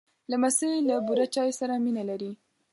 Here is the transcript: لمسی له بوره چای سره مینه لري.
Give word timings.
لمسی 0.31 0.71
له 0.87 0.95
بوره 1.05 1.25
چای 1.35 1.49
سره 1.59 1.73
مینه 1.85 2.03
لري. 2.09 2.31